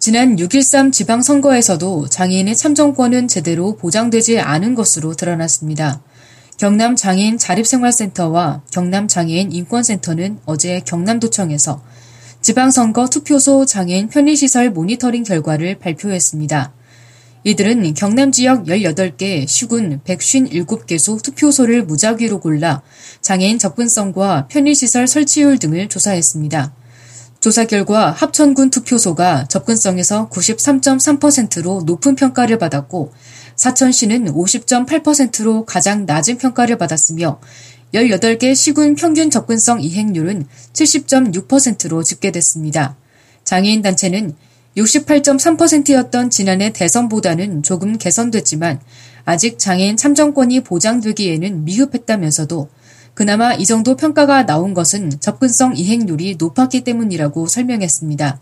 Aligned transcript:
지난 0.00 0.36
6.13 0.36 0.92
지방선거에서도 0.92 2.08
장애인의 2.08 2.56
참정권은 2.56 3.28
제대로 3.28 3.76
보장되지 3.76 4.40
않은 4.40 4.74
것으로 4.74 5.12
드러났습니다. 5.12 6.00
경남 6.56 6.96
장애인 6.96 7.36
자립생활센터와 7.36 8.62
경남 8.70 9.08
장애인 9.08 9.52
인권센터는 9.52 10.38
어제 10.46 10.80
경남도청에서 10.86 11.84
지방선거 12.40 13.10
투표소 13.10 13.66
장애인 13.66 14.08
편의시설 14.08 14.70
모니터링 14.70 15.22
결과를 15.22 15.78
발표했습니다. 15.78 16.72
이들은 17.44 17.92
경남 17.92 18.32
지역 18.32 18.68
18개 18.68 19.46
시군 19.46 20.00
157개소 20.06 21.22
투표소를 21.22 21.84
무작위로 21.84 22.40
골라 22.40 22.80
장애인 23.20 23.58
접근성과 23.58 24.46
편의시설 24.48 25.06
설치율 25.06 25.58
등을 25.58 25.90
조사했습니다. 25.90 26.79
조사 27.40 27.64
결과 27.64 28.10
합천군 28.10 28.68
투표소가 28.68 29.46
접근성에서 29.48 30.28
93.3%로 30.28 31.82
높은 31.86 32.14
평가를 32.14 32.58
받았고 32.58 33.14
사천시는 33.56 34.26
50.8%로 34.26 35.64
가장 35.64 36.04
낮은 36.04 36.36
평가를 36.36 36.76
받았으며 36.76 37.40
18개 37.94 38.54
시군 38.54 38.94
평균 38.94 39.30
접근성 39.30 39.80
이행률은 39.80 40.46
70.6%로 40.74 42.02
집계됐습니다. 42.02 42.96
장애인 43.44 43.80
단체는 43.80 44.36
68.3%였던 44.76 46.28
지난해 46.28 46.72
대선보다는 46.74 47.62
조금 47.62 47.96
개선됐지만 47.96 48.80
아직 49.24 49.58
장애인 49.58 49.96
참정권이 49.96 50.60
보장되기에는 50.60 51.64
미흡했다면서도 51.64 52.68
그나마 53.20 53.52
이 53.52 53.66
정도 53.66 53.96
평가가 53.96 54.46
나온 54.46 54.72
것은 54.72 55.20
접근성 55.20 55.76
이행률이 55.76 56.36
높았기 56.38 56.84
때문이라고 56.84 57.48
설명했습니다. 57.48 58.40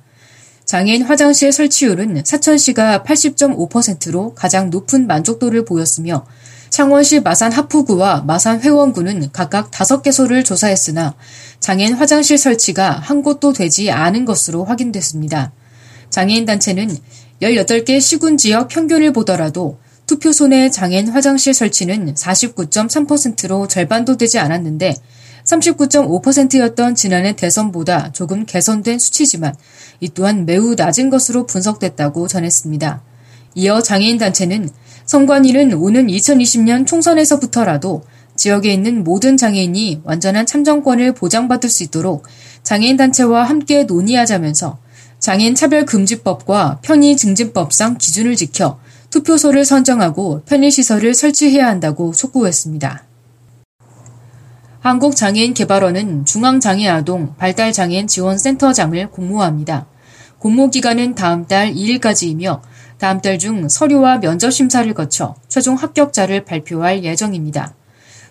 장애인 0.66 1.02
화장실 1.02 1.50
설치율은 1.50 2.22
사천시가 2.24 3.02
80.5%로 3.02 4.34
가장 4.34 4.70
높은 4.70 5.08
만족도를 5.08 5.64
보였으며 5.64 6.24
창원시 6.70 7.18
마산 7.18 7.50
하푸구와 7.50 8.22
마산 8.22 8.60
회원구는 8.60 9.30
각각 9.32 9.72
5개소를 9.72 10.44
조사했으나 10.44 11.16
장애인 11.58 11.94
화장실 11.94 12.38
설치가 12.38 12.92
한 12.92 13.24
곳도 13.24 13.54
되지 13.54 13.90
않은 13.90 14.24
것으로 14.24 14.64
확인됐습니다. 14.64 15.50
장애인 16.10 16.44
단체는 16.44 16.96
18개 17.42 18.00
시군 18.00 18.36
지역 18.36 18.68
평균을 18.68 19.12
보더라도 19.12 19.80
투표소 20.18 20.48
내 20.48 20.68
장애인 20.68 21.08
화장실 21.08 21.54
설치는 21.54 22.14
49.3%로 22.14 23.68
절반도 23.68 24.16
되지 24.16 24.38
않았는데 24.38 24.94
39.5%였던 25.44 26.94
지난해 26.94 27.34
대선보다 27.36 28.12
조금 28.12 28.44
개선된 28.44 28.98
수치지만 28.98 29.54
이 30.00 30.08
또한 30.08 30.44
매우 30.44 30.74
낮은 30.74 31.08
것으로 31.08 31.46
분석됐다고 31.46 32.26
전했습니다. 32.26 33.02
이어 33.54 33.80
장애인 33.80 34.18
단체는 34.18 34.68
선관위는 35.06 35.74
오는 35.74 36.08
2020년 36.08 36.86
총선에서부터라도 36.86 38.02
지역에 38.36 38.72
있는 38.72 39.04
모든 39.04 39.36
장애인이 39.36 40.02
완전한 40.04 40.46
참정권을 40.46 41.12
보장받을 41.12 41.70
수 41.70 41.84
있도록 41.84 42.26
장애인 42.62 42.96
단체와 42.96 43.44
함께 43.44 43.84
논의하자면서 43.84 44.78
장애인 45.20 45.54
차별금지법과 45.54 46.80
편의증진법상 46.82 47.98
기준을 47.98 48.36
지켜 48.36 48.78
투표소를 49.10 49.64
선정하고 49.64 50.42
편의시설을 50.44 51.14
설치해야 51.14 51.66
한다고 51.66 52.12
촉구했습니다. 52.12 53.04
한국장애인개발원은 54.80 56.24
중앙장애아동 56.24 57.34
발달장애인 57.36 58.06
지원센터장을 58.06 59.10
공모합니다. 59.10 59.86
공모 60.38 60.70
기간은 60.70 61.14
다음 61.14 61.46
달 61.46 61.74
2일까지이며 61.74 62.60
다음 62.98 63.20
달 63.20 63.38
중 63.38 63.68
서류와 63.68 64.20
면접 64.20 64.50
심사를 64.50 64.92
거쳐 64.94 65.34
최종 65.48 65.74
합격자를 65.76 66.44
발표할 66.44 67.04
예정입니다. 67.04 67.74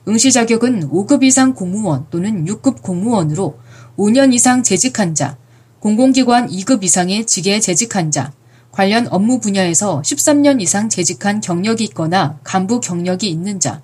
응시 0.07 0.31
자격은 0.31 0.89
5급 0.89 1.23
이상 1.23 1.53
공무원 1.53 2.05
또는 2.09 2.45
6급 2.45 2.81
공무원으로 2.81 3.59
5년 3.97 4.33
이상 4.33 4.63
재직한 4.63 5.15
자, 5.15 5.37
공공기관 5.79 6.47
2급 6.49 6.83
이상의 6.83 7.25
직에 7.25 7.59
재직한 7.59 8.09
자, 8.09 8.31
관련 8.77 9.07
업무 9.09 9.39
분야에서 9.39 10.03
13년 10.03 10.61
이상 10.61 10.87
재직한 10.87 11.41
경력이 11.41 11.83
있거나 11.85 12.37
간부 12.43 12.79
경력이 12.79 13.27
있는 13.27 13.59
자, 13.59 13.81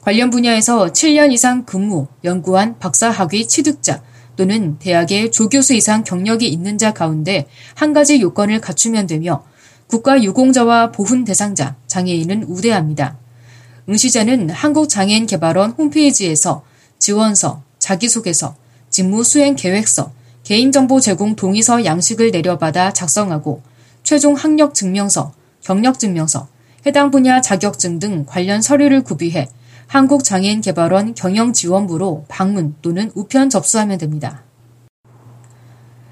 관련 0.00 0.30
분야에서 0.30 0.88
7년 0.88 1.30
이상 1.30 1.64
근무, 1.64 2.08
연구한 2.24 2.80
박사 2.80 3.08
학위 3.08 3.46
취득자 3.46 4.02
또는 4.34 4.80
대학의 4.80 5.30
조교수 5.30 5.74
이상 5.74 6.02
경력이 6.02 6.48
있는 6.48 6.76
자 6.76 6.92
가운데 6.92 7.46
한 7.76 7.92
가지 7.92 8.20
요건을 8.20 8.60
갖추면 8.60 9.06
되며 9.06 9.44
국가 9.86 10.20
유공자와 10.20 10.90
보훈 10.90 11.22
대상자, 11.22 11.76
장애인은 11.86 12.42
우대합니다. 12.48 13.16
응시자는 13.88 14.50
한국장애인개발원 14.50 15.70
홈페이지에서 15.78 16.64
지원서, 16.98 17.62
자기소개서, 17.78 18.56
직무 18.90 19.22
수행 19.22 19.54
계획서, 19.54 20.10
개인정보 20.42 20.98
제공 20.98 21.36
동의서 21.36 21.84
양식을 21.84 22.32
내려받아 22.32 22.92
작성하고 22.92 23.62
최종 24.02 24.34
학력 24.34 24.74
증명서, 24.74 25.32
경력 25.60 25.98
증명서, 25.98 26.48
해당 26.86 27.10
분야 27.10 27.40
자격증 27.40 27.98
등 27.98 28.24
관련 28.26 28.60
서류를 28.60 29.02
구비해 29.02 29.48
한국장애인개발원 29.86 31.14
경영지원부로 31.14 32.24
방문 32.28 32.74
또는 32.82 33.10
우편 33.14 33.50
접수하면 33.50 33.98
됩니다. 33.98 34.42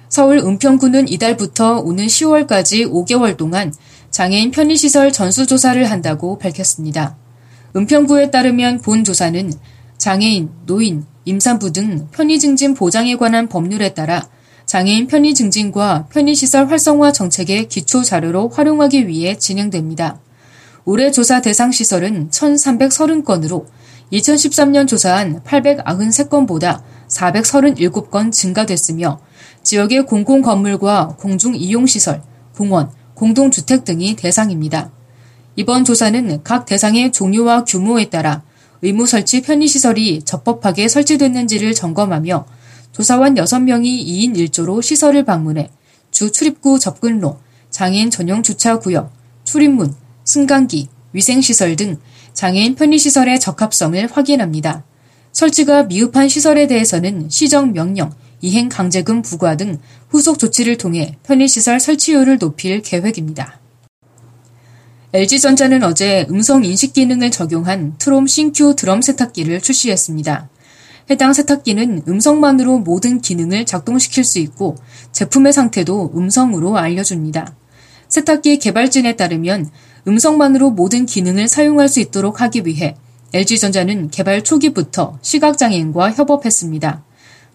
서울 0.08 0.38
은평구는 0.38 1.08
이달부터 1.08 1.78
오는 1.80 2.06
10월까지 2.06 2.90
5개월 2.90 3.36
동안 3.36 3.72
장애인 4.10 4.50
편의시설 4.50 5.12
전수조사를 5.12 5.88
한다고 5.90 6.36
밝혔습니다. 6.38 7.16
은평구에 7.76 8.30
따르면 8.30 8.80
본 8.80 9.04
조사는 9.04 9.52
장애인, 9.98 10.50
노인, 10.66 11.04
임산부 11.24 11.72
등 11.72 12.08
편의증진 12.10 12.74
보장에 12.74 13.16
관한 13.16 13.48
법률에 13.48 13.94
따라 13.94 14.28
장애인 14.70 15.08
편의 15.08 15.34
증진과 15.34 16.06
편의시설 16.12 16.70
활성화 16.70 17.10
정책의 17.10 17.66
기초 17.66 18.04
자료로 18.04 18.50
활용하기 18.50 19.08
위해 19.08 19.36
진행됩니다. 19.36 20.20
올해 20.84 21.10
조사 21.10 21.40
대상 21.40 21.72
시설은 21.72 22.30
1,330건으로 22.30 23.64
2013년 24.12 24.86
조사한 24.86 25.42
893건보다 25.42 26.82
437건 27.08 28.30
증가됐으며 28.30 29.18
지역의 29.64 30.06
공공 30.06 30.40
건물과 30.40 31.16
공중 31.18 31.56
이용 31.56 31.86
시설, 31.86 32.22
공원, 32.54 32.92
공동주택 33.14 33.84
등이 33.84 34.14
대상입니다. 34.14 34.92
이번 35.56 35.84
조사는 35.84 36.44
각 36.44 36.64
대상의 36.64 37.10
종류와 37.10 37.64
규모에 37.64 38.08
따라 38.08 38.44
의무 38.82 39.08
설치 39.08 39.42
편의시설이 39.42 40.22
적법하게 40.22 40.86
설치됐는지를 40.86 41.74
점검하며 41.74 42.59
조사원 42.92 43.34
6명이 43.34 43.84
2인 44.06 44.36
1조로 44.36 44.82
시설을 44.82 45.24
방문해 45.24 45.70
주 46.10 46.30
출입구 46.30 46.78
접근로, 46.78 47.38
장애인 47.70 48.10
전용 48.10 48.42
주차구역, 48.42 49.12
출입문, 49.44 49.94
승강기, 50.24 50.88
위생시설 51.12 51.76
등 51.76 51.98
장애인 52.34 52.74
편의시설의 52.74 53.40
적합성을 53.40 54.08
확인합니다. 54.12 54.84
설치가 55.32 55.84
미흡한 55.84 56.28
시설에 56.28 56.66
대해서는 56.66 57.30
시정 57.30 57.72
명령, 57.72 58.12
이행 58.42 58.68
강제금 58.68 59.22
부과 59.22 59.56
등 59.56 59.78
후속 60.08 60.38
조치를 60.38 60.76
통해 60.76 61.16
편의시설 61.22 61.80
설치율을 61.80 62.38
높일 62.38 62.82
계획입니다. 62.82 63.60
LG전자는 65.12 65.82
어제 65.82 66.26
음성 66.30 66.64
인식 66.64 66.92
기능을 66.92 67.30
적용한 67.30 67.94
트롬 67.98 68.26
싱큐 68.28 68.76
드럼 68.76 69.02
세탁기를 69.02 69.60
출시했습니다. 69.60 70.49
해당 71.10 71.32
세탁기는 71.32 72.04
음성만으로 72.06 72.78
모든 72.78 73.20
기능을 73.20 73.66
작동시킬 73.66 74.22
수 74.22 74.38
있고 74.38 74.76
제품의 75.10 75.52
상태도 75.52 76.12
음성으로 76.14 76.78
알려줍니다. 76.78 77.56
세탁기 78.08 78.58
개발진에 78.58 79.16
따르면 79.16 79.70
음성만으로 80.06 80.70
모든 80.70 81.06
기능을 81.06 81.48
사용할 81.48 81.88
수 81.88 81.98
있도록 81.98 82.40
하기 82.40 82.62
위해 82.64 82.94
LG전자는 83.32 84.10
개발 84.10 84.44
초기부터 84.44 85.18
시각장애인과 85.20 86.12
협업했습니다. 86.12 87.02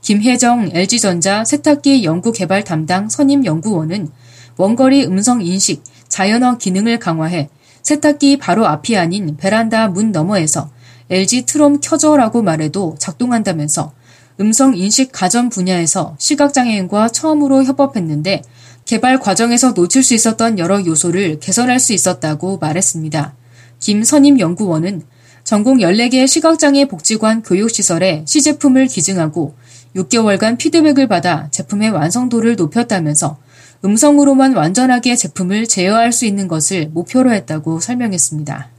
김혜정 0.01 0.71
LG전자 0.73 1.45
세탁기 1.45 2.03
연구개발 2.03 2.65
담당 2.65 3.07
선임 3.07 3.45
연구원은 3.45 4.09
원거리 4.57 5.05
음성 5.05 5.41
인식, 5.41 5.81
자연어 6.09 6.57
기능을 6.57 6.99
강화해 6.99 7.49
세탁기 7.83 8.37
바로 8.37 8.67
앞이 8.67 8.97
아닌 8.97 9.37
베란다 9.37 9.87
문 9.87 10.11
너머에서 10.11 10.69
LG 11.09 11.45
트롬 11.45 11.79
켜져라고 11.81 12.41
말해도 12.41 12.95
작동한다면서 12.99 13.93
음성 14.39 14.75
인식 14.75 15.11
가전 15.11 15.49
분야에서 15.49 16.15
시각장애인과 16.19 17.09
처음으로 17.09 17.63
협업했는데 17.63 18.41
개발 18.85 19.19
과정에서 19.19 19.71
놓칠 19.71 20.03
수 20.03 20.13
있었던 20.13 20.59
여러 20.59 20.83
요소를 20.83 21.39
개선할 21.39 21.79
수 21.79 21.93
있었다고 21.93 22.57
말했습니다. 22.57 23.33
김선임 23.79 24.39
연구원은 24.39 25.03
전국 25.43 25.77
14개 25.77 26.27
시각장애 26.27 26.85
복지관 26.85 27.43
교육시설에 27.43 28.23
시제품을 28.27 28.87
기증하고 28.87 29.55
6개월간 29.95 30.57
피드백을 30.57 31.07
받아 31.07 31.49
제품의 31.51 31.91
완성도를 31.91 32.55
높였다면서 32.55 33.37
음성으로만 33.85 34.53
완전하게 34.53 35.15
제품을 35.15 35.67
제어할 35.67 36.11
수 36.11 36.25
있는 36.25 36.47
것을 36.47 36.89
목표로 36.89 37.31
했다고 37.31 37.79
설명했습니다. 37.79 38.74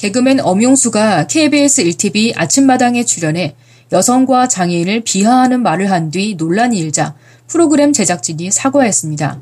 개그맨 0.00 0.40
엄용수가 0.40 1.26
KBS 1.26 1.84
1TV 1.84 2.32
아침마당에 2.34 3.04
출연해 3.04 3.54
여성과 3.92 4.48
장애인을 4.48 5.02
비하하는 5.02 5.62
말을 5.62 5.90
한 5.90 6.10
뒤 6.10 6.36
논란이 6.38 6.78
일자 6.78 7.14
프로그램 7.46 7.92
제작진이 7.92 8.50
사과했습니다. 8.50 9.38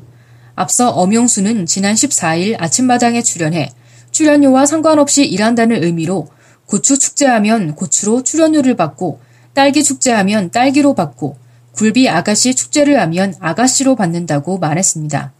앞서 0.56 0.90
엄용수는 0.90 1.64
지난 1.66 1.94
14일 1.94 2.56
아침마당에 2.60 3.22
출연해 3.22 3.70
출연료와 4.10 4.66
상관없이 4.66 5.24
일한다는 5.24 5.84
의미로 5.84 6.26
고추 6.66 6.98
축제하면 6.98 7.76
고추로 7.76 8.24
출연료를 8.24 8.74
받고 8.74 9.20
딸기 9.54 9.84
축제하면 9.84 10.50
딸기로 10.50 10.94
받고 10.94 11.36
굴비 11.70 12.08
아가씨 12.08 12.56
축제를 12.56 13.00
하면 13.00 13.32
아가씨로 13.38 13.94
받는다고 13.94 14.58
말했습니다. 14.58 15.32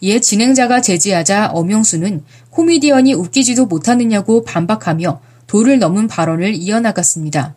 이에 0.00 0.20
진행자가 0.20 0.80
제지하자 0.80 1.48
엄용수는 1.48 2.22
코미디언이 2.50 3.14
웃기지도 3.14 3.66
못하느냐고 3.66 4.44
반박하며 4.44 5.20
도를 5.46 5.78
넘은 5.78 6.06
발언을 6.08 6.54
이어나갔습니다. 6.54 7.54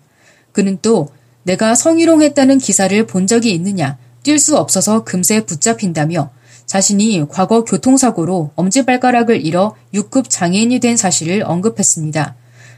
그는 0.51 0.77
또 0.81 1.09
내가 1.43 1.75
성희롱했다는 1.75 2.59
기사를 2.59 3.05
본 3.07 3.27
적이 3.27 3.53
있느냐 3.53 3.97
뛸 4.23 4.37
수 4.37 4.57
없어서 4.57 5.03
금세 5.03 5.41
붙잡힌다며 5.45 6.29
자신이 6.65 7.25
과거 7.29 7.63
교통사고로 7.63 8.51
엄지발가락을 8.55 9.43
잃어 9.45 9.75
6급 9.93 10.25
장애인이 10.29 10.79
된 10.79 10.97
사실을 10.97 11.43
언급했습니다. 11.43 12.35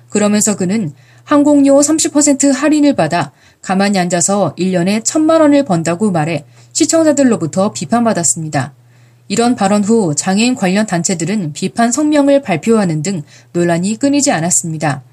그러면서 0.10 0.56
그는 0.56 0.94
항공료 1.24 1.80
30% 1.80 2.54
할인을 2.54 2.96
받아 2.96 3.32
가만히 3.62 4.00
앉아서 4.00 4.56
1년에 4.58 5.02
1천만 5.02 5.42
원을 5.42 5.66
번다고 5.66 6.12
말해 6.12 6.46
시청자들로부터 6.74 7.74
비판받았습니다. 7.74 8.74
이런 9.32 9.56
발언 9.56 9.82
후 9.82 10.14
장애인 10.14 10.56
관련 10.56 10.86
단체들은 10.86 11.54
비판 11.54 11.94
성명을 11.94 12.42
발표하는 12.42 13.02
등 13.02 13.24
논란이 13.54 13.96
끊이지 13.96 14.30
않았습니다. 14.30 15.04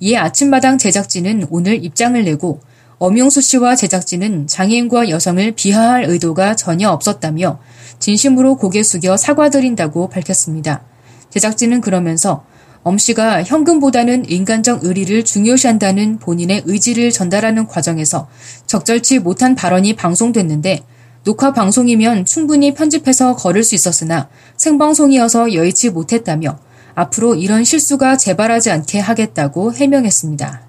이에 0.00 0.16
아침마당 0.16 0.78
제작진은 0.78 1.48
오늘 1.50 1.84
입장을 1.84 2.24
내고 2.24 2.60
엄용수 2.96 3.42
씨와 3.42 3.76
제작진은 3.76 4.46
장애인과 4.46 5.10
여성을 5.10 5.52
비하할 5.52 6.04
의도가 6.04 6.56
전혀 6.56 6.88
없었다며 6.88 7.58
진심으로 7.98 8.56
고개 8.56 8.82
숙여 8.82 9.18
사과드린다고 9.18 10.08
밝혔습니다. 10.08 10.82
제작진은 11.28 11.82
그러면서 11.82 12.46
엄 12.82 12.96
씨가 12.96 13.42
현금보다는 13.42 14.30
인간적 14.30 14.84
의리를 14.84 15.22
중요시한다는 15.22 16.18
본인의 16.18 16.62
의지를 16.64 17.10
전달하는 17.10 17.66
과정에서 17.66 18.26
적절치 18.64 19.18
못한 19.18 19.54
발언이 19.54 19.96
방송됐는데 19.96 20.82
녹화 21.26 21.52
방송이면 21.52 22.24
충분히 22.24 22.72
편집해서 22.72 23.34
걸을 23.34 23.64
수 23.64 23.74
있었으나 23.74 24.28
생방송이어서 24.56 25.54
여의치 25.54 25.90
못했다며 25.90 26.56
앞으로 26.94 27.34
이런 27.34 27.64
실수가 27.64 28.16
재발하지 28.16 28.70
않게 28.70 29.00
하겠다고 29.00 29.74
해명했습니다. 29.74 30.62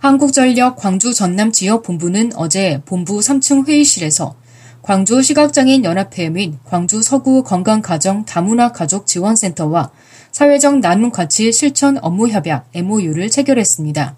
한국전력 0.00 0.74
광주 0.74 1.14
전남 1.14 1.52
지역 1.52 1.84
본부는 1.84 2.32
어제 2.34 2.82
본부 2.84 3.20
3층 3.20 3.68
회의실에서 3.68 4.34
광주 4.82 5.22
시각장애인 5.22 5.84
연합회 5.84 6.28
및 6.30 6.54
광주 6.64 7.00
서구 7.00 7.44
건강가정 7.44 8.24
다문화 8.24 8.72
가족 8.72 9.06
지원센터와 9.06 9.92
사회적 10.32 10.80
나눔 10.80 11.12
가치 11.12 11.52
실천 11.52 11.96
업무 12.02 12.26
협약 12.26 12.70
MOU를 12.74 13.30
체결했습니다. 13.30 14.16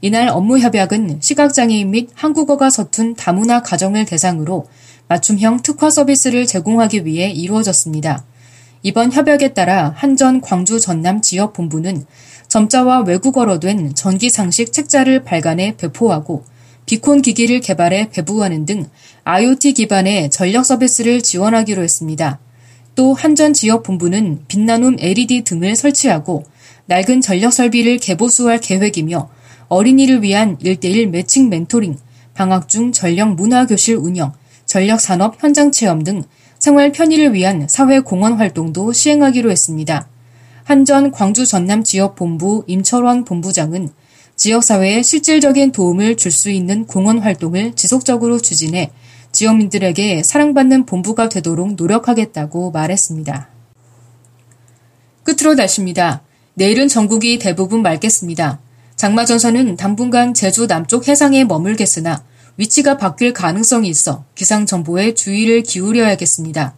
이날 0.00 0.28
업무 0.28 0.58
협약은 0.58 1.18
시각장애인 1.20 1.90
및 1.90 2.10
한국어가 2.14 2.70
서툰 2.70 3.14
다문화 3.14 3.62
가정을 3.62 4.04
대상으로 4.04 4.66
맞춤형 5.08 5.62
특화 5.62 5.90
서비스를 5.90 6.46
제공하기 6.46 7.06
위해 7.06 7.30
이루어졌습니다. 7.30 8.24
이번 8.82 9.12
협약에 9.12 9.54
따라 9.54 9.92
한전 9.96 10.40
광주 10.40 10.80
전남 10.80 11.20
지역 11.20 11.52
본부는 11.52 12.04
점자와 12.48 13.00
외국어로 13.00 13.58
된 13.58 13.94
전기 13.94 14.30
상식 14.30 14.72
책자를 14.72 15.24
발간해 15.24 15.76
배포하고 15.76 16.44
비콘 16.86 17.20
기기를 17.20 17.60
개발해 17.60 18.10
배부하는 18.10 18.64
등 18.64 18.86
IoT 19.24 19.72
기반의 19.72 20.30
전력 20.30 20.64
서비스를 20.64 21.22
지원하기로 21.22 21.82
했습니다. 21.82 22.38
또 22.94 23.12
한전 23.12 23.52
지역 23.54 23.82
본부는 23.82 24.44
빛나눔 24.46 24.96
LED 25.00 25.42
등을 25.42 25.74
설치하고 25.74 26.44
낡은 26.86 27.20
전력 27.20 27.52
설비를 27.52 27.98
개보수할 27.98 28.60
계획이며 28.60 29.28
어린이를 29.68 30.22
위한 30.22 30.58
1대1 30.58 31.08
매칭 31.08 31.48
멘토링, 31.48 31.98
방학 32.34 32.68
중 32.68 32.92
전력 32.92 33.34
문화교실 33.34 33.96
운영, 33.96 34.32
전력 34.64 35.00
산업 35.00 35.42
현장 35.42 35.72
체험 35.72 36.04
등 36.04 36.22
생활 36.58 36.92
편의를 36.92 37.32
위한 37.34 37.66
사회 37.68 38.00
공헌 38.00 38.34
활동도 38.34 38.92
시행하기로 38.92 39.50
했습니다. 39.50 40.08
한전 40.64 41.12
광주 41.12 41.46
전남 41.46 41.84
지역 41.84 42.16
본부 42.16 42.64
임철원 42.66 43.24
본부장은 43.24 43.90
지역사회에 44.36 45.02
실질적인 45.02 45.72
도움을 45.72 46.16
줄 46.16 46.32
수 46.32 46.50
있는 46.50 46.86
공헌 46.86 47.20
활동을 47.20 47.74
지속적으로 47.74 48.38
추진해 48.38 48.90
지역민들에게 49.32 50.22
사랑받는 50.22 50.86
본부가 50.86 51.28
되도록 51.28 51.74
노력하겠다고 51.74 52.70
말했습니다. 52.70 53.48
끝으로 55.22 55.54
날씨입니다. 55.54 56.22
내일은 56.54 56.88
전국이 56.88 57.38
대부분 57.38 57.82
맑겠습니다. 57.82 58.60
장마전선은 58.96 59.76
당분간 59.76 60.32
제주 60.32 60.66
남쪽 60.66 61.06
해상에 61.06 61.44
머물겠으나 61.44 62.24
위치가 62.56 62.96
바뀔 62.96 63.34
가능성이 63.34 63.90
있어 63.90 64.24
기상정보에 64.34 65.12
주의를 65.12 65.62
기울여야겠습니다. 65.62 66.74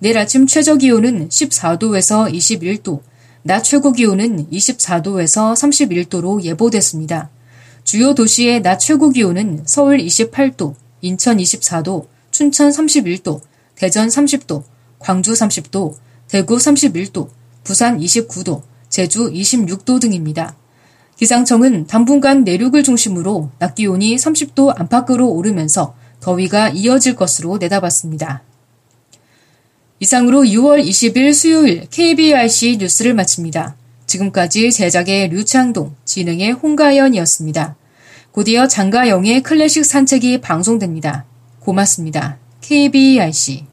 내일 0.00 0.18
아침 0.18 0.48
최저 0.48 0.74
기온은 0.74 1.28
14도에서 1.28 2.34
21도, 2.34 3.00
낮 3.44 3.62
최고 3.62 3.92
기온은 3.92 4.50
24도에서 4.50 5.54
31도로 5.54 6.42
예보됐습니다. 6.42 7.30
주요 7.84 8.12
도시의 8.14 8.62
낮 8.62 8.78
최고 8.78 9.10
기온은 9.10 9.62
서울 9.64 9.98
28도, 9.98 10.74
인천 11.00 11.36
24도, 11.36 12.08
춘천 12.32 12.70
31도, 12.70 13.40
대전 13.76 14.08
30도, 14.08 14.64
광주 14.98 15.32
30도, 15.32 15.94
대구 16.26 16.56
31도, 16.56 17.28
부산 17.62 18.00
29도, 18.00 18.62
제주 18.88 19.30
26도 19.30 20.00
등입니다. 20.00 20.56
기상청은 21.16 21.86
당분간 21.86 22.44
내륙을 22.44 22.82
중심으로 22.82 23.50
낮 23.58 23.74
기온이 23.74 24.16
30도 24.16 24.78
안팎으로 24.78 25.28
오르면서 25.28 25.94
더위가 26.20 26.70
이어질 26.70 27.16
것으로 27.16 27.58
내다봤습니다. 27.58 28.42
이상으로 30.00 30.42
6월 30.42 30.84
20일 30.84 31.32
수요일 31.32 31.86
KBRC 31.88 32.78
뉴스를 32.80 33.14
마칩니다. 33.14 33.76
지금까지 34.06 34.72
제작의 34.72 35.28
류창동, 35.28 35.94
진행의 36.04 36.52
홍가연이었습니다. 36.52 37.76
곧이어 38.32 38.66
장가영의 38.66 39.42
클래식 39.42 39.84
산책이 39.84 40.40
방송됩니다. 40.40 41.24
고맙습니다. 41.60 42.38
KBRC 42.62 43.66